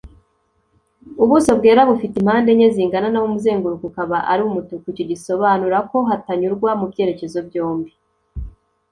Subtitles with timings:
[1.23, 6.69] Ubuso bwera bufite impande enye zingana naho umuzenguruko ukaba ari umutuku icyo gisobanura ko hatanyurwa
[6.79, 7.91] mubyerekezo byombi.